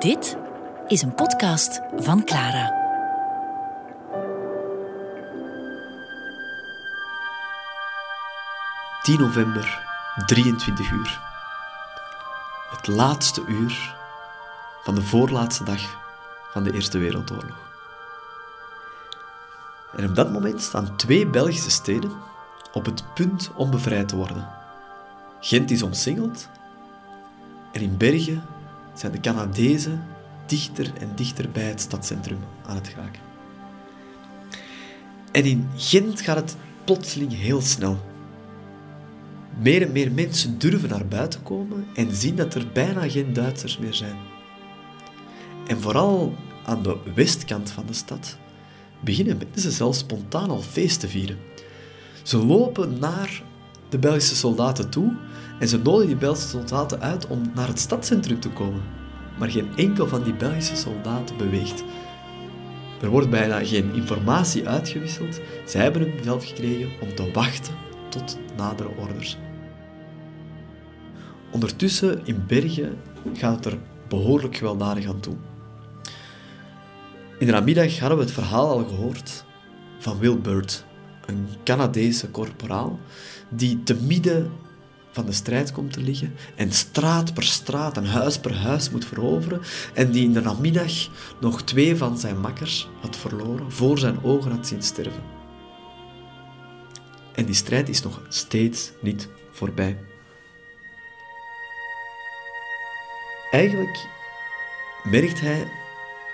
Dit 0.00 0.36
is 0.86 1.02
een 1.02 1.14
podcast 1.14 1.80
van 1.96 2.24
Clara. 2.24 2.78
...10 9.02 9.18
november, 9.18 9.82
23 10.26 10.90
uur. 10.90 11.20
Het 12.70 12.86
laatste 12.86 13.44
uur 13.48 13.96
van 14.82 14.94
de 14.94 15.02
voorlaatste 15.02 15.64
dag 15.64 15.80
van 16.52 16.64
de 16.64 16.72
Eerste 16.72 16.98
Wereldoorlog. 16.98 17.58
En 19.96 20.08
op 20.08 20.14
dat 20.14 20.32
moment 20.32 20.62
staan 20.62 20.96
twee 20.96 21.26
Belgische 21.26 21.70
steden 21.70 22.12
op 22.72 22.84
het 22.84 23.04
punt 23.14 23.50
om 23.54 23.70
bevrijd 23.70 24.08
te 24.08 24.16
worden. 24.16 24.48
Gent 25.40 25.70
is 25.70 25.82
omsingeld 25.82 26.48
en 27.72 27.80
in 27.80 27.96
Bergen 27.96 28.42
zijn 28.94 29.12
de 29.12 29.20
Canadezen 29.20 30.02
dichter 30.46 30.92
en 31.00 31.12
dichter 31.14 31.50
bij 31.50 31.62
het 31.62 31.80
stadscentrum 31.80 32.38
aan 32.66 32.76
het 32.76 32.88
geraken. 32.88 33.22
En 35.32 35.44
in 35.44 35.68
Gent 35.76 36.20
gaat 36.20 36.36
het 36.36 36.56
plotseling 36.84 37.32
heel 37.32 37.60
snel. 37.60 37.98
Meer 39.58 39.82
en 39.82 39.92
meer 39.92 40.12
mensen 40.12 40.58
durven 40.58 40.88
naar 40.88 41.06
buiten 41.06 41.42
komen 41.42 41.86
en 41.94 42.14
zien 42.14 42.36
dat 42.36 42.54
er 42.54 42.66
bijna 42.72 43.08
geen 43.08 43.32
Duitsers 43.32 43.78
meer 43.78 43.94
zijn. 43.94 44.16
En 45.66 45.80
vooral 45.80 46.34
aan 46.64 46.82
de 46.82 46.96
westkant 47.14 47.70
van 47.70 47.86
de 47.86 47.92
stad 47.92 48.38
beginnen 49.00 49.38
mensen 49.38 49.72
zelfs 49.72 49.98
spontaan 49.98 50.50
al 50.50 50.62
feest 50.62 51.00
te 51.00 51.08
vieren. 51.08 51.38
Ze 52.22 52.36
lopen 52.36 52.98
naar 52.98 53.42
de 53.90 53.98
Belgische 53.98 54.36
soldaten 54.36 54.88
toe 54.88 55.12
en 55.58 55.68
ze 55.68 55.78
nodigen 55.78 56.06
die 56.06 56.16
Belgische 56.16 56.48
soldaten 56.48 57.00
uit 57.00 57.26
om 57.26 57.42
naar 57.54 57.68
het 57.68 57.78
stadscentrum 57.78 58.40
te 58.40 58.48
komen. 58.48 58.82
Maar 59.38 59.50
geen 59.50 59.76
enkel 59.76 60.08
van 60.08 60.22
die 60.22 60.34
Belgische 60.34 60.76
soldaten 60.76 61.36
beweegt. 61.36 61.84
Er 63.00 63.08
wordt 63.08 63.30
bijna 63.30 63.64
geen 63.64 63.94
informatie 63.94 64.68
uitgewisseld. 64.68 65.40
Zij 65.64 65.82
hebben 65.82 66.02
een 66.02 66.16
bevel 66.16 66.40
gekregen 66.40 66.90
om 67.00 67.14
te 67.14 67.30
wachten 67.32 67.74
tot 68.08 68.38
nadere 68.56 68.88
orders. 68.96 69.38
Ondertussen 71.50 72.20
in 72.24 72.44
Bergen 72.46 72.96
gaat 73.34 73.64
het 73.64 73.72
er 73.72 73.78
behoorlijk 74.08 74.56
gewelddadig 74.56 75.06
aan 75.06 75.20
toe. 75.20 75.36
In 77.38 77.46
de 77.46 77.52
namiddag 77.52 77.98
hadden 77.98 78.18
we 78.18 78.24
het 78.24 78.32
verhaal 78.32 78.68
al 78.68 78.84
gehoord 78.84 79.44
van 79.98 80.18
Will 80.18 80.38
Bird, 80.38 80.84
een 81.26 81.48
Canadese 81.64 82.28
korporaal 82.28 82.98
die 83.50 83.82
te 83.82 83.94
midden 83.94 84.52
van 85.10 85.26
de 85.26 85.32
strijd 85.32 85.72
komt 85.72 85.92
te 85.92 86.00
liggen 86.00 86.34
en 86.56 86.72
straat 86.72 87.34
per 87.34 87.42
straat 87.42 87.96
en 87.96 88.04
huis 88.04 88.38
per 88.38 88.56
huis 88.56 88.90
moet 88.90 89.04
veroveren 89.04 89.60
en 89.94 90.10
die 90.10 90.24
in 90.24 90.32
de 90.32 90.40
namiddag 90.40 90.92
nog 91.40 91.62
twee 91.62 91.96
van 91.96 92.18
zijn 92.18 92.40
makkers 92.40 92.88
had 93.00 93.16
verloren, 93.16 93.72
voor 93.72 93.98
zijn 93.98 94.24
ogen 94.24 94.50
had 94.50 94.66
zien 94.66 94.82
sterven. 94.82 95.22
En 97.34 97.44
die 97.44 97.54
strijd 97.54 97.88
is 97.88 98.02
nog 98.02 98.22
steeds 98.28 98.90
niet 99.00 99.28
voorbij. 99.50 99.98
Eigenlijk 103.50 104.06
merkt 105.02 105.40
hij 105.40 105.70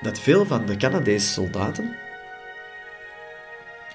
dat 0.02 0.18
veel 0.18 0.46
van 0.46 0.66
de 0.66 0.76
Canadese 0.76 1.32
soldaten 1.32 1.96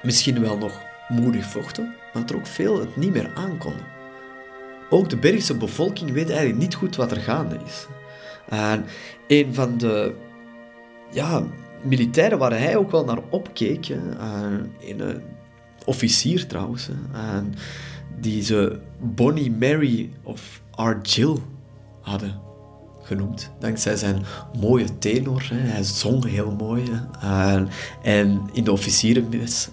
misschien 0.02 0.41
wel 0.41 0.58
nog 0.58 0.81
moedig 1.08 1.45
vochten, 1.45 1.95
dat 2.13 2.29
er 2.29 2.35
ook 2.35 2.47
veel 2.47 2.79
het 2.79 2.95
niet 2.95 3.13
meer 3.13 3.31
aankonden. 3.35 3.85
Ook 4.89 5.09
de 5.09 5.17
Belgische 5.17 5.57
bevolking 5.57 6.11
weet 6.11 6.29
eigenlijk 6.29 6.59
niet 6.59 6.75
goed 6.75 6.95
wat 6.95 7.11
er 7.11 7.21
gaande 7.21 7.57
is. 7.65 7.87
En 8.49 8.85
een 9.27 9.53
van 9.53 9.77
de 9.77 10.15
ja, 11.11 11.43
militairen 11.81 12.37
waar 12.37 12.59
hij 12.59 12.77
ook 12.77 12.91
wel 12.91 13.05
naar 13.05 13.19
opkeek, 13.29 13.87
een 14.79 15.21
officier 15.85 16.47
trouwens, 16.47 16.89
en 17.11 17.53
die 18.19 18.44
ze 18.44 18.79
Bonnie 19.00 19.51
Mary 19.51 20.09
of 20.23 20.61
Argyll 20.71 21.35
hadden 22.01 22.39
genoemd. 23.01 23.51
Dankzij 23.59 23.95
zijn 23.95 24.23
mooie 24.59 24.97
tenor. 24.97 25.50
Hij 25.53 25.83
zong 25.83 26.25
heel 26.25 26.51
mooi. 26.51 26.83
En 28.03 28.41
in 28.51 28.63
de 28.63 28.71
officierenmes, 28.71 29.69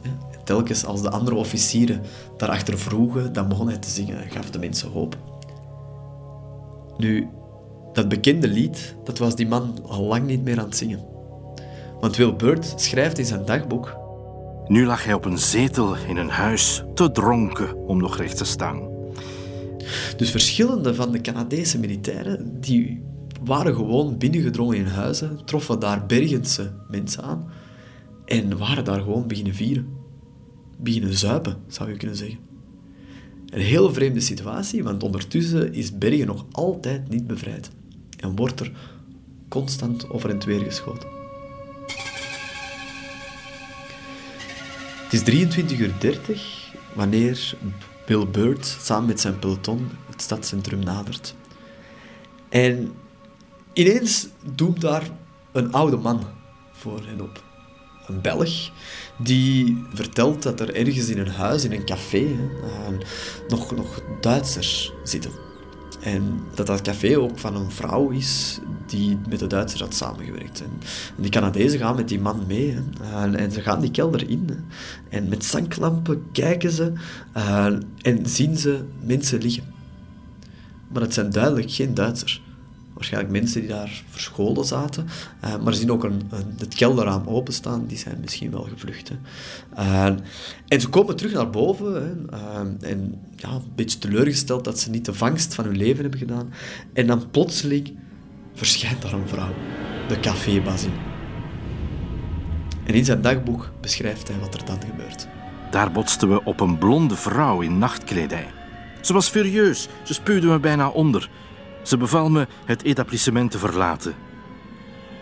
telkens 0.48 0.84
als 0.84 1.02
de 1.02 1.10
andere 1.10 1.36
officieren 1.36 2.02
daarachter 2.36 2.78
vroegen, 2.78 3.32
dan 3.32 3.48
begon 3.48 3.68
hij 3.68 3.76
te 3.76 3.90
zingen 3.90 4.22
en 4.22 4.30
gaf 4.30 4.50
de 4.50 4.58
mensen 4.58 4.90
hoop. 4.90 5.16
Nu, 6.96 7.28
dat 7.92 8.08
bekende 8.08 8.48
lied, 8.48 8.96
dat 9.04 9.18
was 9.18 9.34
die 9.34 9.46
man 9.46 9.78
al 9.86 10.02
lang 10.02 10.26
niet 10.26 10.44
meer 10.44 10.58
aan 10.58 10.64
het 10.64 10.76
zingen. 10.76 11.04
Want 12.00 12.16
Will 12.16 12.36
Bird 12.36 12.74
schrijft 12.76 13.18
in 13.18 13.24
zijn 13.24 13.44
dagboek... 13.44 13.96
Nu 14.66 14.86
lag 14.86 15.04
hij 15.04 15.14
op 15.14 15.24
een 15.24 15.38
zetel 15.38 15.96
in 15.96 16.16
een 16.16 16.28
huis, 16.28 16.84
te 16.94 17.10
dronken 17.10 17.76
om 17.76 17.98
nog 17.98 18.16
recht 18.16 18.36
te 18.36 18.44
staan. 18.44 18.88
Dus 20.16 20.30
verschillende 20.30 20.94
van 20.94 21.12
de 21.12 21.20
Canadese 21.20 21.78
militairen, 21.78 22.60
die 22.60 23.02
waren 23.44 23.74
gewoon 23.74 24.18
binnengedrongen 24.18 24.76
in 24.76 24.86
huizen, 24.86 25.38
troffen 25.44 25.80
daar 25.80 26.06
Bergense 26.06 26.72
mensen 26.90 27.22
aan 27.22 27.50
en 28.24 28.58
waren 28.58 28.84
daar 28.84 29.00
gewoon 29.00 29.26
beginnen 29.26 29.54
vieren. 29.54 29.97
Beginnen 30.80 31.14
zuipen, 31.14 31.56
zou 31.66 31.90
je 31.90 31.96
kunnen 31.96 32.16
zeggen. 32.16 32.38
Een 33.46 33.60
heel 33.60 33.92
vreemde 33.92 34.20
situatie, 34.20 34.82
want 34.82 35.02
ondertussen 35.02 35.74
is 35.74 35.98
Bergen 35.98 36.26
nog 36.26 36.46
altijd 36.52 37.08
niet 37.08 37.26
bevrijd 37.26 37.70
en 38.16 38.36
wordt 38.36 38.60
er 38.60 38.72
constant 39.48 40.10
over 40.10 40.30
en 40.30 40.44
weer 40.44 40.60
geschoten. 40.60 41.08
Het 45.08 45.28
is 45.28 45.46
23.30 45.46 45.78
uur 45.78 45.94
30 46.00 46.72
wanneer 46.94 47.56
Bill 48.06 48.26
Bird 48.26 48.66
samen 48.66 49.06
met 49.06 49.20
zijn 49.20 49.38
peloton 49.38 49.88
het 50.10 50.22
stadscentrum 50.22 50.78
nadert. 50.78 51.34
En 52.48 52.92
Ineens 53.78 54.28
doemt 54.54 54.80
daar 54.80 55.10
een 55.52 55.72
oude 55.72 55.96
man 55.96 56.22
voor 56.72 57.00
hen 57.06 57.20
op. 57.20 57.47
Een 58.08 58.20
Belg 58.20 58.70
die 59.16 59.84
vertelt 59.94 60.42
dat 60.42 60.60
er 60.60 60.74
ergens 60.74 61.08
in 61.08 61.18
een 61.18 61.30
huis, 61.30 61.64
in 61.64 61.72
een 61.72 61.84
café, 61.84 62.26
hè, 62.26 62.96
nog, 63.48 63.76
nog 63.76 64.02
Duitsers 64.20 64.92
zitten. 65.02 65.30
En 66.00 66.40
dat 66.54 66.66
dat 66.66 66.82
café 66.82 67.18
ook 67.18 67.38
van 67.38 67.56
een 67.56 67.70
vrouw 67.70 68.10
is 68.10 68.58
die 68.86 69.18
met 69.28 69.38
de 69.38 69.46
Duitsers 69.46 69.80
had 69.80 69.94
samengewerkt. 69.94 70.62
En, 70.62 70.70
die 71.16 71.30
Canadezen 71.30 71.78
gaan 71.78 71.96
met 71.96 72.08
die 72.08 72.20
man 72.20 72.44
mee. 72.46 72.74
Hè. 72.74 73.36
En, 73.36 73.52
ze 73.52 73.60
gaan 73.60 73.80
die 73.80 73.90
kelder 73.90 74.28
in. 74.30 74.48
En 75.08 75.28
met 75.28 75.44
zanklampen 75.44 76.22
kijken 76.32 76.70
ze 76.70 76.92
en 78.02 78.26
zien 78.26 78.56
ze 78.56 78.84
mensen 79.04 79.42
liggen. 79.42 79.74
Maar 80.88 81.02
het 81.02 81.14
zijn 81.14 81.30
duidelijk 81.30 81.70
geen 81.70 81.94
Duitsers 81.94 82.42
waarschijnlijk 82.98 83.32
mensen 83.32 83.60
die 83.60 83.70
daar 83.70 84.02
verscholen 84.10 84.64
zaten. 84.64 85.06
Uh, 85.44 85.56
maar 85.56 85.72
ze 85.72 85.80
zien 85.80 85.92
ook 85.92 86.04
een, 86.04 86.22
een, 86.30 86.54
het 86.58 86.74
kelderraam 86.74 87.26
openstaan, 87.26 87.86
die 87.86 87.98
zijn 87.98 88.18
misschien 88.20 88.50
wel 88.50 88.62
gevlucht. 88.62 89.10
En 90.68 90.80
ze 90.80 90.88
komen 90.88 91.16
terug 91.16 91.32
naar 91.32 91.50
boven 91.50 91.94
hè, 91.94 92.36
uh, 92.38 92.90
en 92.90 93.20
ja, 93.36 93.48
een 93.48 93.72
beetje 93.74 93.98
teleurgesteld 93.98 94.64
dat 94.64 94.78
ze 94.78 94.90
niet 94.90 95.04
de 95.04 95.14
vangst 95.14 95.54
van 95.54 95.64
hun 95.64 95.76
leven 95.76 96.00
hebben 96.00 96.20
gedaan. 96.20 96.52
En 96.92 97.06
dan 97.06 97.30
plotseling 97.30 97.96
verschijnt 98.54 99.02
daar 99.02 99.12
een 99.12 99.28
vrouw, 99.28 99.54
de 100.08 100.20
cafébazin. 100.20 100.92
En 102.84 102.94
in 102.94 103.04
zijn 103.04 103.22
dagboek 103.22 103.70
beschrijft 103.80 104.28
hij 104.28 104.38
wat 104.38 104.54
er 104.54 104.64
dan 104.64 104.80
gebeurt. 104.90 105.28
Daar 105.70 105.92
botsten 105.92 106.28
we 106.28 106.44
op 106.44 106.60
een 106.60 106.78
blonde 106.78 107.16
vrouw 107.16 107.60
in 107.60 107.78
nachtkledij. 107.78 108.46
Ze 109.00 109.12
was 109.12 109.28
furieus, 109.28 109.88
ze 110.02 110.14
spuwde 110.14 110.46
me 110.46 110.58
bijna 110.58 110.88
onder. 110.88 111.30
Ze 111.88 111.96
beval 111.96 112.30
me 112.30 112.46
het 112.64 112.82
etablissement 112.82 113.50
te 113.50 113.58
verlaten. 113.58 114.14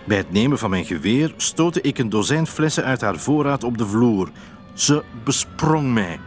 Bij 0.04 0.16
het 0.16 0.30
nemen 0.32 0.58
van 0.58 0.70
mijn 0.70 0.84
geweer 0.84 1.34
stootte 1.36 1.80
ik 1.80 1.98
een 1.98 2.08
dozijn 2.08 2.46
flessen 2.46 2.84
uit 2.84 3.00
haar 3.00 3.18
voorraad 3.18 3.64
op 3.64 3.78
de 3.78 3.86
vloer. 3.86 4.30
Ze 4.74 5.04
besprong 5.24 5.92
mij, 5.92 6.20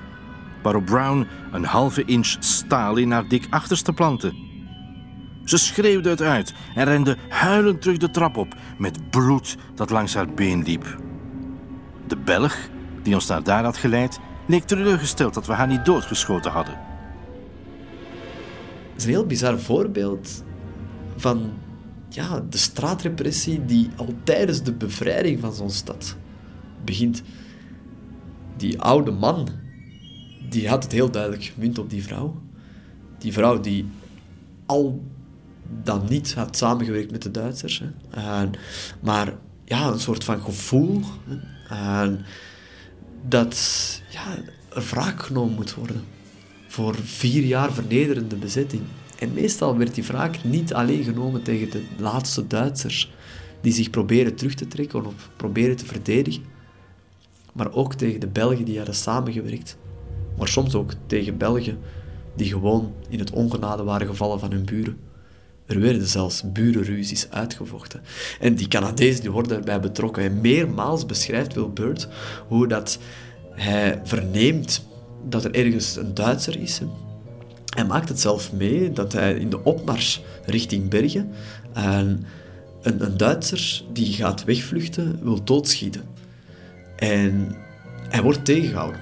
waarop 0.64 0.86
Brown 0.86 1.28
een 1.52 1.64
halve 1.64 2.06
inch 2.06 2.36
staal 2.40 2.98
in 2.98 3.12
haar 3.12 3.28
dik 3.28 3.48
achterste 3.50 3.94
planten. 3.94 4.38
Ze 5.46 5.58
schreeuwde 5.58 6.10
het 6.10 6.22
uit 6.22 6.54
en 6.76 6.86
rende 6.86 7.18
huilend 7.30 7.82
terug 7.82 7.98
de 7.98 8.12
trap 8.12 8.38
op 8.38 8.56
met 8.78 9.10
bloed 9.10 9.58
dat 9.76 9.90
langs 9.90 10.14
haar 10.14 10.30
been 10.34 10.64
liep. 10.64 10.98
De 12.08 12.18
Belg, 12.18 12.58
die 13.04 13.14
ons 13.14 13.28
naar 13.28 13.44
daar 13.44 13.64
had 13.64 13.78
geleid, 13.78 14.20
leek 14.48 14.64
teleurgesteld 14.64 15.34
dat 15.34 15.46
we 15.46 15.54
haar 15.54 15.68
niet 15.68 15.86
doodgeschoten 15.86 16.52
hadden 16.52 16.90
is 19.00 19.06
een 19.06 19.10
heel 19.10 19.26
bizar 19.26 19.60
voorbeeld 19.60 20.44
van 21.16 21.52
ja, 22.10 22.44
de 22.50 22.58
straatrepressie 22.58 23.66
die 23.66 23.90
al 23.96 24.14
tijdens 24.24 24.64
de 24.64 24.74
bevrijding 24.74 25.40
van 25.40 25.54
zo'n 25.54 25.70
stad 25.70 26.16
begint. 26.84 27.22
Die 28.58 28.82
oude 28.82 29.12
man, 29.12 29.50
die 30.50 30.70
had 30.70 30.84
het 30.84 30.92
heel 30.92 31.12
duidelijk 31.12 31.44
gemunt 31.44 31.80
op 31.80 31.90
die 31.90 32.04
vrouw. 32.04 32.42
Die 33.18 33.34
vrouw 33.34 33.60
die 33.60 33.86
al 34.66 35.04
dan 35.84 36.06
niet 36.10 36.34
had 36.34 36.58
samengewerkt 36.58 37.12
met 37.12 37.22
de 37.22 37.32
Duitsers. 37.32 37.84
Hè. 37.84 38.20
En, 38.22 38.52
maar 39.00 39.34
ja, 39.66 39.88
een 39.88 40.00
soort 40.00 40.24
van 40.24 40.42
gevoel. 40.42 41.02
En 41.70 42.26
dat 43.28 43.58
ja, 44.10 44.26
er 44.76 44.84
wraak 44.90 45.24
genomen 45.24 45.56
moet 45.56 45.74
worden 45.74 46.04
voor 46.80 46.96
vier 46.96 47.44
jaar 47.44 47.74
vernederende 47.74 48.36
bezetting. 48.36 48.82
En 49.18 49.34
meestal 49.34 49.78
werd 49.78 49.96
die 49.96 50.04
wraak 50.04 50.44
niet 50.44 50.74
alleen 50.74 51.04
genomen 51.04 51.42
tegen 51.44 51.70
de 51.70 51.84
laatste 51.98 52.48
Duitsers 52.48 53.12
die 53.62 53.74
zich 53.74 53.90
proberen 53.90 54.36
terug 54.36 54.54
te 54.54 54.68
trekken 54.68 55.06
of 55.06 55.30
proberen 55.36 55.76
te 55.76 55.86
verdedigen, 55.86 56.44
maar 57.54 57.74
ook 57.74 57.94
tegen 57.94 58.20
de 58.20 58.28
Belgen 58.28 58.66
die 58.66 58.78
hadden 58.78 58.96
samengewerkt. 58.96 59.78
Maar 60.38 60.48
soms 60.48 60.76
ook 60.76 60.92
tegen 61.06 61.38
Belgen 61.38 61.80
die 62.36 62.48
gewoon 62.48 62.94
in 63.10 63.20
het 63.20 63.32
ongenade 63.32 63.84
waren 63.84 64.08
gevallen 64.08 64.40
van 64.40 64.52
hun 64.52 64.66
buren. 64.66 64.98
Er 65.66 65.80
werden 65.80 66.08
zelfs 66.08 66.52
burenruzies 66.52 67.30
uitgevochten. 67.30 68.02
En 68.40 68.56
die 68.56 68.68
Canadezen 68.68 69.22
die 69.22 69.32
worden 69.32 69.52
daarbij 69.52 69.80
betrokken. 69.80 70.24
En 70.24 70.42
meermaals 70.42 71.06
beschrijft 71.06 71.54
Wilbert 71.54 72.08
hoe 72.48 72.68
dat 72.68 73.00
hij 73.52 74.02
verneemt 74.04 74.88
dat 75.28 75.44
er 75.44 75.56
ergens 75.56 75.96
een 75.96 76.14
Duitser 76.14 76.60
is. 76.60 76.82
Hij 77.76 77.86
maakt 77.86 78.10
het 78.10 78.20
zelf 78.20 78.54
mee 78.54 78.92
dat 78.92 79.14
hij 79.14 79.34
in 79.34 79.50
de 79.50 79.64
opmars 79.64 80.22
richting 80.46 80.90
Bergen 80.90 81.30
een, 81.74 82.26
een, 82.82 83.04
een 83.06 83.18
Duitser 83.18 83.84
die 83.94 84.14
gaat 84.14 84.44
wegvluchten 84.44 85.20
wil 85.24 85.44
doodschieten. 85.44 86.04
En 86.96 87.56
hij 88.10 88.22
wordt 88.22 88.46
tegengehouden. 88.46 89.02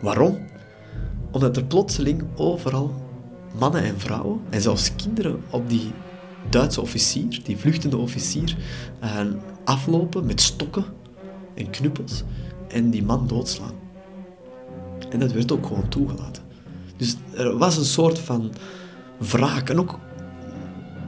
Waarom? 0.00 0.38
Omdat 1.30 1.56
er 1.56 1.64
plotseling 1.64 2.24
overal 2.36 2.94
mannen 3.58 3.82
en 3.82 4.00
vrouwen 4.00 4.40
en 4.50 4.60
zelfs 4.60 4.94
kinderen 4.96 5.42
op 5.50 5.68
die 5.68 5.92
Duitse 6.50 6.80
officier, 6.80 7.40
die 7.44 7.56
vluchtende 7.56 7.96
officier, 7.96 8.56
aflopen 9.64 10.26
met 10.26 10.40
stokken 10.40 10.84
en 11.54 11.70
knuppels 11.70 12.22
en 12.68 12.90
die 12.90 13.02
man 13.02 13.26
doodslaan. 13.26 13.81
En 15.12 15.18
dat 15.18 15.32
werd 15.32 15.52
ook 15.52 15.66
gewoon 15.66 15.88
toegelaten. 15.88 16.42
Dus 16.96 17.16
er 17.36 17.58
was 17.58 17.76
een 17.76 17.84
soort 17.84 18.18
van 18.18 18.52
wraak. 19.18 19.70
En 19.70 19.78
ook, 19.78 19.98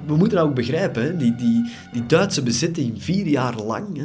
we 0.06 0.16
moeten 0.16 0.38
dat 0.38 0.46
ook 0.46 0.54
begrijpen, 0.54 1.18
die, 1.18 1.34
die, 1.34 1.70
die 1.92 2.06
Duitse 2.06 2.42
bezetting 2.42 3.02
vier 3.02 3.26
jaar 3.26 3.62
lang 3.62 4.02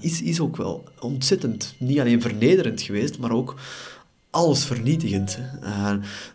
is, 0.00 0.22
is 0.22 0.40
ook 0.40 0.56
wel 0.56 0.84
ontzettend, 1.00 1.74
niet 1.78 2.00
alleen 2.00 2.22
vernederend 2.22 2.82
geweest, 2.82 3.18
maar 3.18 3.32
ook 3.32 3.54
alles 4.30 4.64
vernietigend. 4.64 5.38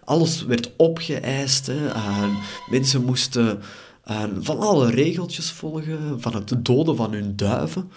Alles 0.04 0.46
werd 0.46 0.72
opgeëist. 0.78 1.72
Mensen 2.70 3.06
moesten 3.06 3.60
van 4.40 4.60
alle 4.60 4.90
regeltjes 4.90 5.52
volgen, 5.52 6.22
van 6.22 6.36
het 6.36 6.66
doden 6.66 6.96
van 6.96 7.14
hun 7.14 7.36
duiven 7.36 7.92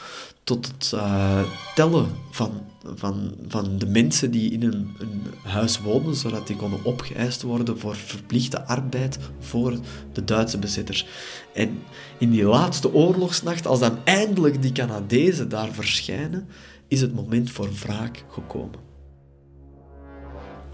tot 0.47 0.67
het 0.67 0.93
uh, 0.95 1.43
tellen 1.75 2.07
van, 2.31 2.51
van, 2.95 3.35
van 3.49 3.79
de 3.79 3.87
mensen 3.87 4.31
die 4.31 4.51
in 4.51 4.63
een, 4.63 4.97
huis 5.43 5.81
woonden, 5.81 6.15
zodat 6.15 6.47
die 6.47 6.57
konden 6.57 6.85
opgeëist 6.85 7.43
worden 7.43 7.79
voor 7.79 7.95
verplichte 7.95 8.67
arbeid 8.67 9.19
voor 9.39 9.79
de 10.13 10.25
Duitse 10.25 10.59
bezitters. 10.59 11.07
En 11.55 11.83
in 12.19 12.31
die 12.31 12.45
laatste 12.45 12.95
oorlogsnacht, 12.95 13.67
als 13.67 13.81
dan 13.81 13.99
eindelijk 14.05 14.63
die 14.63 14.73
Canadezen 14.73 15.49
daar 15.49 15.73
verschijnen, 15.73 16.49
is 16.89 17.01
het 17.01 17.15
moment 17.15 17.51
voor 17.51 17.69
wraak 17.73 18.25
gekomen. 18.31 18.81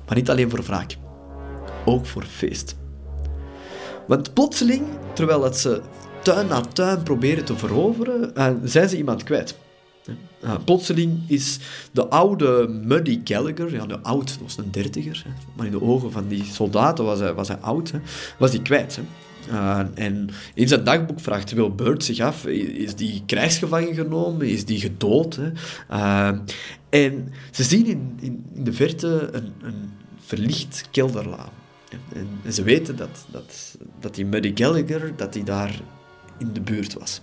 Maar 0.07 0.17
niet 0.17 0.31
alleen 0.31 0.51
voor 0.51 0.63
wraak, 0.63 0.97
ook 1.85 2.07
voor 2.07 2.25
feest. 2.25 2.77
Want 4.07 4.35
plotseling, 4.35 4.83
terwijl 5.15 5.45
het 5.45 5.57
ze 5.57 5.81
tuin 6.23 6.47
na 6.47 6.61
tuin 6.61 7.03
proberen 7.03 7.45
te 7.45 7.57
veroveren, 7.57 8.33
uh, 8.37 8.49
zijn 8.65 8.89
ze 8.89 8.97
iemand 8.97 9.23
kwijt. 9.23 9.57
Uh, 10.45 10.55
plotseling 10.65 11.21
is 11.27 11.59
de 11.93 12.09
oude 12.09 12.69
Muddy 12.69 13.21
Gallagher, 13.25 13.73
ja, 13.73 13.87
de 13.87 14.01
oud, 14.01 14.39
was 14.43 14.59
een 14.59 14.71
dertiger, 14.71 15.23
hè, 15.27 15.31
maar 15.57 15.67
in 15.67 15.73
de 15.73 15.83
ogen 15.83 16.13
van 16.13 16.29
die 16.29 16.45
soldaten 16.45 17.05
was 17.05 17.19
hij, 17.19 17.35
was 17.35 17.49
hij 17.49 17.57
oud, 17.57 17.91
hè, 17.91 17.99
was 18.39 18.51
hij 18.51 18.63
kwijt. 18.63 18.97
Hè. 18.97 19.03
En 19.95 20.29
in 20.55 20.69
zijn 20.69 20.85
dagboek 20.85 21.21
vraagt 21.21 21.53
Will 21.53 21.71
Bird 21.71 22.05
zich 22.05 22.21
af, 22.21 22.47
is 22.47 22.95
die 22.95 23.23
krijgsgevangen 23.27 23.95
genomen, 23.95 24.49
is 24.49 24.65
die 24.65 24.81
gedood? 24.81 25.39
Hè? 25.41 25.51
En 26.89 27.33
ze 27.51 27.63
zien 27.63 27.87
in, 27.87 28.13
in, 28.21 28.45
in 28.55 28.65
de 28.65 28.73
verte 28.73 29.29
een, 29.33 29.53
een 29.63 29.91
verlicht 30.19 30.89
kelderlaan. 30.91 31.62
En, 32.15 32.53
ze 32.53 32.63
weten 32.63 32.97
dat, 32.97 33.27
dat, 33.31 33.77
dat 34.01 34.15
die 34.15 34.27
Muddy 34.27 34.53
Gallagher, 34.55 35.17
dat 35.17 35.35
hij 35.35 35.45
daar 35.45 35.81
in 36.39 36.53
de 36.53 36.61
buurt 36.61 36.95
was. 36.95 37.21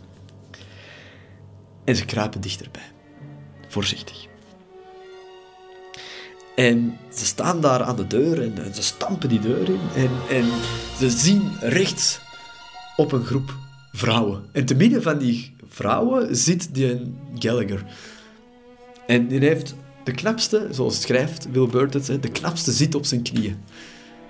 En 1.83 1.95
ze 1.95 2.06
kruipen 2.06 2.42
dichterbij. 2.42 2.92
Voorzichtig. 3.68 4.27
En 6.56 6.98
ze 7.13 7.25
staan 7.25 7.62
daar 7.62 7.83
aan 7.83 7.95
de 7.95 8.07
deur 8.07 8.42
en, 8.42 8.74
ze 8.74 8.83
stampen 8.83 9.30
die 9.30 9.39
deur 9.39 9.69
in. 9.69 9.80
En, 9.95 10.10
en 10.30 10.45
ze 10.98 11.10
zien 11.10 11.51
rechts 11.60 12.19
op 12.95 13.12
een 13.12 13.25
groep 13.25 13.56
vrouwen. 13.92 14.44
En 14.51 14.66
te 14.66 14.75
midden 14.75 15.01
van 15.01 15.18
die 15.18 15.56
vrouwen 15.68 16.36
zit 16.36 16.74
die 16.74 17.13
Gallagher. 17.36 17.86
En 19.07 19.27
die 19.27 19.39
heeft 19.39 19.75
de 20.04 20.12
knapste, 20.12 20.68
zoals 20.71 21.01
schrijft 21.01 21.51
Will 21.51 21.69
de 22.19 22.31
knapste 22.31 22.71
zit 22.71 22.95
op 22.95 23.06
zijn 23.06 23.21
knieën. 23.21 23.57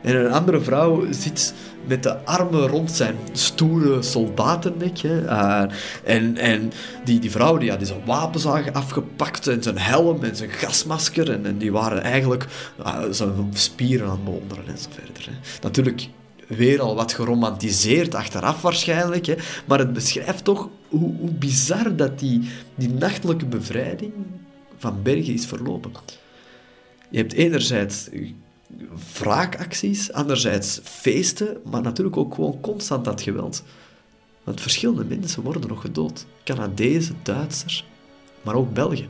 En 0.02 0.16
een 0.16 0.32
andere 0.32 0.62
vrouw 0.62 1.06
zit 1.12 1.54
met 1.86 2.04
de 2.04 2.26
armen 2.26 2.68
rond 2.68 2.92
zijn 2.92 3.16
stoere 3.32 4.02
soldatennek. 4.02 4.98
Hè. 4.98 5.24
Uh, 5.24 5.64
en 6.04 6.38
en 6.38 6.72
die, 7.04 7.20
die 7.20 7.32
vrouw 7.32 7.58
die 7.58 7.70
had 7.70 7.88
zijn 7.88 8.06
wapenzagen 8.06 8.74
afgepakt 8.74 9.48
en 9.48 9.64
zijn 9.64 9.78
helm 9.78 10.24
en 10.24 10.36
zijn 10.36 10.50
gasmasker. 10.50 11.32
En, 11.32 11.46
en 11.46 11.58
die 11.58 11.72
waren 11.72 12.02
eigenlijk 12.02 12.46
uh, 12.80 13.00
zijn 13.10 13.50
spieren 13.54 14.06
aan 14.06 14.12
het 14.12 14.24
bewonderen 14.24 14.68
en 14.68 14.78
zo 14.78 14.90
verder. 14.92 15.26
Hè. 15.26 15.32
Natuurlijk 15.62 16.10
weer 16.48 16.82
al 16.82 16.96
wat 16.96 17.14
geromantiseerd 17.14 18.16
achteraf 18.16 18.62
waarschijnlijk. 18.62 19.26
Hè. 19.26 19.36
Maar 19.66 19.80
het 19.80 19.94
beschrijft 19.94 20.44
toch 20.44 20.70
hoe, 20.88 21.16
hoe 21.20 21.32
bizar 21.32 21.96
dat 21.96 22.20
die, 22.20 22.50
die 22.76 22.90
nachtelijke 22.90 23.46
bevrijding 23.46 24.14
van 24.78 25.02
Bergen 25.04 25.34
is 25.34 25.46
verlopen. 25.46 25.92
Je 27.10 27.18
hebt 27.18 27.34
enerzijds 27.34 28.10
wraakacties, 29.14 30.12
anderzijds 30.12 30.80
feesten, 30.84 31.58
maar 31.66 31.82
natuurlijk 31.82 32.18
ook 32.18 32.34
gewoon 32.34 32.62
constant 32.62 33.06
dat 33.06 33.22
geweld. 33.22 33.64
Want 34.44 34.62
verschillende 34.62 35.04
mensen 35.04 35.44
worden 35.44 35.68
nog 35.68 35.82
gedood. 35.82 36.26
Canadezen, 36.44 37.18
Duitsers, 37.24 37.86
maar 38.42 38.56
ook 38.56 38.74
Belgen, 38.74 39.10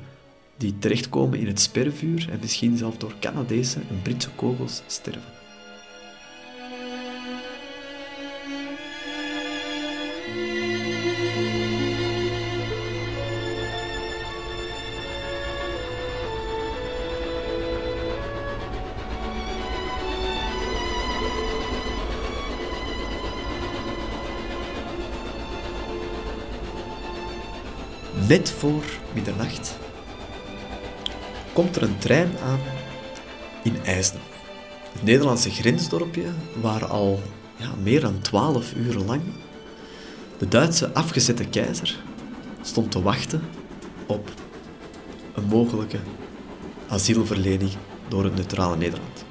die 0.57 0.79
terechtkomen 0.79 1.39
in 1.39 1.48
het 1.48 1.60
spervuur 1.60 2.27
en 2.31 2.39
misschien 2.41 2.77
zelfs 2.77 2.98
door 2.98 3.13
Canadese 3.19 3.79
en 3.89 4.01
Britse 4.01 4.29
kogels 4.36 4.81
sterven. 4.88 5.38
Net 28.29 28.51
voor 28.51 28.83
middernacht 29.13 29.77
komt 31.53 31.75
er 31.75 31.83
een 31.83 31.98
trein 31.98 32.31
aan 32.43 32.59
in 33.63 33.86
IJsden. 33.86 34.21
Het 34.91 35.03
Nederlandse 35.03 35.50
grensdorpje 35.50 36.24
waar 36.62 36.86
al 36.86 37.21
ja, 37.55 37.69
meer 37.83 38.01
dan 38.01 38.19
twaalf 38.21 38.74
uur 38.74 38.93
lang 38.93 39.21
de 40.38 40.48
Duitse 40.48 40.93
afgezette 40.93 41.45
keizer 41.45 42.03
stond 42.62 42.91
te 42.91 43.01
wachten 43.01 43.41
op 44.07 44.31
een 45.33 45.45
mogelijke 45.45 46.00
asielverlening 46.88 47.71
door 48.07 48.24
het 48.24 48.36
neutrale 48.36 48.77
Nederland. 48.77 49.25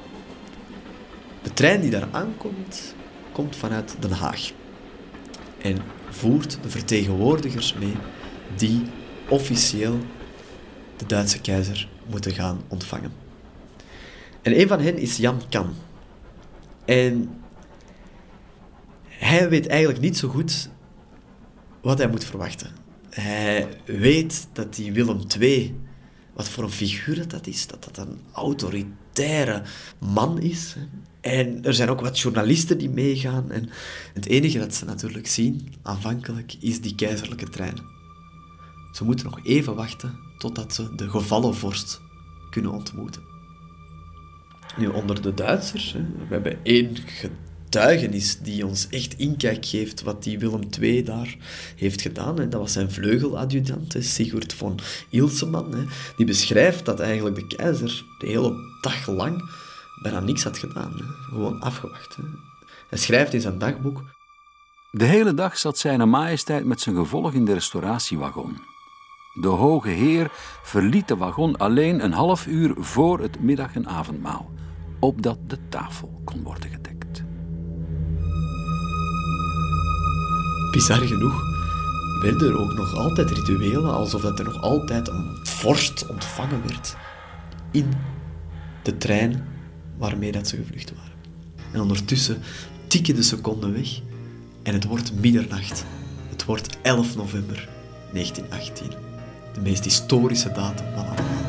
De 1.43 1.53
trein 1.53 1.81
die 1.81 1.91
daar 1.91 2.09
aankomt, 2.11 2.95
komt 3.33 3.57
vanuit 3.57 3.97
Den 3.99 4.13
Haag 4.13 4.51
en 5.59 5.79
voert 6.11 6.59
de 6.63 6.71
vertegenwoordigers 6.71 7.75
mee 7.75 7.97
die 8.57 8.83
officieel 9.29 9.99
de 10.97 11.07
Duitse 11.07 11.41
keizer 11.41 11.89
moeten 12.07 12.33
gaan 12.33 12.61
ontvangen. 12.69 13.13
En 14.43 14.61
een 14.61 14.69
van 14.69 14.81
hen 14.81 14.99
is 14.99 15.17
Jan 15.17 15.43
Kan. 15.49 15.75
En 16.85 17.31
hij 19.09 19.49
weet 19.49 19.67
eigenlijk 19.67 20.01
niet 20.01 20.17
zo 20.19 20.29
goed 20.29 20.69
wat 21.81 21.99
hij 21.99 22.09
moet 22.09 22.25
verwachten. 22.25 22.71
Hij 23.11 23.69
weet 23.85 24.49
dat 24.53 24.75
die 24.75 24.93
Willem 24.93 25.21
II, 25.41 25.81
wat 26.33 26.49
voor 26.49 26.65
een 26.65 26.71
figuur 26.71 27.29
dat 27.29 27.47
is, 27.47 27.67
dat 27.67 27.85
dat 27.85 28.07
een 28.07 28.21
autoritaire 28.33 29.63
man 29.99 30.41
is. 30.41 30.77
En 31.21 31.65
er 31.65 31.75
zijn 31.75 31.89
ook 31.89 32.01
wat 32.01 32.19
journalisten 32.19 32.79
die 32.79 32.91
meegaan. 32.91 33.51
En 33.51 33.71
het 34.15 34.27
enige 34.27 34.59
dat 34.59 34.75
ze 34.75 34.85
natuurlijk 34.85 35.27
zien, 35.27 35.75
aanvankelijk, 35.83 36.55
is 36.61 36.81
die 36.81 36.95
keizerlijke 36.95 37.49
trein. 37.49 37.98
Ze 38.93 39.05
moeten 39.05 39.27
nog 39.27 39.41
even 39.43 39.75
wachten 39.75 40.19
totdat 40.39 40.75
ze 40.75 40.95
de 40.95 41.11
gevallen 41.11 41.55
vorst 41.55 42.01
kunnen 42.51 42.73
ontmoeten. 42.73 43.23
Nu, 44.77 44.87
onder 44.87 45.23
de 45.23 45.35
Duitsers, 45.35 45.93
hè, 45.93 46.01
we 46.01 46.27
hebben 46.29 46.65
één 46.65 46.97
getuigenis 47.07 48.39
die 48.39 48.67
ons 48.67 48.89
echt 48.89 49.19
inkijk 49.19 49.67
geeft 49.67 50.03
wat 50.03 50.23
die 50.23 50.39
Willem 50.39 50.69
II 50.81 51.03
daar 51.03 51.37
heeft 51.77 52.01
gedaan. 52.01 52.39
Hè. 52.39 52.49
Dat 52.49 52.61
was 52.61 52.73
zijn 52.73 52.91
vleugeladjudant, 52.91 53.97
Sigurd 53.99 54.55
von 54.55 54.79
Ilseman. 55.11 55.89
Die 56.17 56.27
beschrijft 56.27 56.85
dat 56.85 57.01
eigenlijk 57.01 57.37
de 57.37 57.57
keizer 57.57 58.05
de 58.19 58.27
hele 58.27 58.55
dag 58.81 59.07
lang 59.07 59.51
bijna 60.03 60.21
niks 60.21 60.45
had 60.45 60.59
gedaan. 60.59 60.93
Hè. 60.97 61.05
Gewoon 61.05 61.61
afgewacht. 61.61 62.17
Hè. 62.17 62.23
Hij 62.89 62.99
schrijft 62.99 63.35
in 63.35 63.41
zijn 63.41 63.59
dagboek... 63.59 64.03
De 64.91 65.05
hele 65.05 65.35
dag 65.35 65.59
zat 65.59 65.79
zijn 65.79 66.09
majesteit 66.09 66.65
met 66.65 66.81
zijn 66.81 66.97
gevolg 66.97 67.33
in 67.33 67.45
de 67.45 67.53
restauratiewagon. 67.53 68.59
De 69.41 69.49
hoge 69.49 69.89
heer 69.89 70.31
verliet 70.63 71.09
de 71.09 71.17
wagon 71.17 71.57
alleen 71.57 72.05
een 72.05 72.13
half 72.13 72.47
uur 72.47 72.75
voor 72.77 73.21
het 73.21 73.41
middag- 73.41 73.75
en 73.75 73.87
avondmaal, 73.87 74.51
opdat 74.99 75.39
de 75.47 75.59
tafel 75.69 76.21
kon 76.25 76.43
worden 76.43 76.71
gedekt. 76.71 77.23
Bizar 80.71 81.01
genoeg 81.01 81.43
werden 82.23 82.49
er 82.49 82.59
ook 82.59 82.75
nog 82.75 82.95
altijd 82.95 83.31
rituelen 83.31 83.95
alsof 83.95 84.25
er 84.25 84.45
nog 84.45 84.63
altijd 84.63 85.09
een 85.09 85.39
vorst 85.43 86.07
ontvangen 86.07 86.63
werd 86.67 86.97
in 87.71 87.93
de 88.83 88.97
trein 88.97 89.45
waarmee 89.97 90.33
dat 90.33 90.49
ze 90.49 90.57
gevlucht 90.57 90.93
waren. 90.97 91.13
En 91.73 91.81
ondertussen 91.81 92.43
tikken 92.87 93.15
de 93.15 93.23
seconden 93.23 93.73
weg 93.73 94.01
en 94.63 94.73
het 94.73 94.85
wordt 94.85 95.13
middernacht. 95.21 95.85
Het 96.29 96.45
wordt 96.45 96.79
11 96.83 97.17
november 97.17 97.69
1918. 98.13 99.08
De 99.53 99.61
meest 99.61 99.85
historische 99.85 100.53
datum 100.53 100.87
van 100.95 101.07
allemaal. 101.07 101.47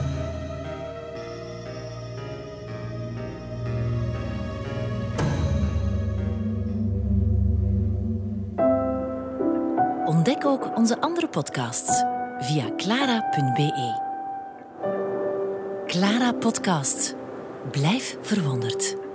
Ontdek 10.06 10.46
ook 10.46 10.78
onze 10.78 11.02
andere 11.02 11.28
podcasts 11.28 12.04
via 12.40 12.76
clara.be. 12.78 14.08
Clara 15.86 16.32
Podcast. 16.32 17.16
Blijf 17.72 18.18
verwonderd. 18.22 19.09